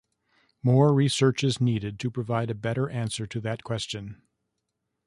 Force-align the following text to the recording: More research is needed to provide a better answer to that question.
More 0.63 0.95
research 0.95 1.43
is 1.43 1.61
needed 1.61 1.99
to 1.99 2.09
provide 2.09 2.49
a 2.49 2.55
better 2.55 2.89
answer 2.89 3.27
to 3.27 3.39
that 3.41 3.63
question. 3.63 4.23